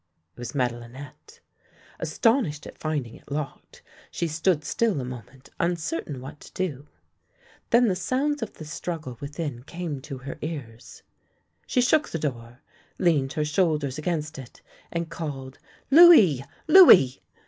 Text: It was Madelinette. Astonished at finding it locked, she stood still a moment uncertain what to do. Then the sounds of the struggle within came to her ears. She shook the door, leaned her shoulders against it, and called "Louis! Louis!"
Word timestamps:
It 0.33 0.39
was 0.39 0.55
Madelinette. 0.55 1.41
Astonished 1.99 2.65
at 2.65 2.79
finding 2.79 3.13
it 3.13 3.29
locked, 3.31 3.83
she 4.09 4.27
stood 4.27 4.65
still 4.65 4.99
a 4.99 5.05
moment 5.05 5.49
uncertain 5.59 6.19
what 6.21 6.39
to 6.39 6.51
do. 6.53 6.87
Then 7.69 7.87
the 7.87 7.95
sounds 7.95 8.41
of 8.41 8.53
the 8.53 8.65
struggle 8.65 9.19
within 9.21 9.61
came 9.61 10.01
to 10.01 10.17
her 10.17 10.39
ears. 10.41 11.03
She 11.67 11.81
shook 11.81 12.09
the 12.09 12.17
door, 12.17 12.61
leaned 12.97 13.33
her 13.33 13.45
shoulders 13.45 13.99
against 13.99 14.39
it, 14.39 14.63
and 14.91 15.07
called 15.07 15.59
"Louis! 15.91 16.43
Louis!" 16.67 17.21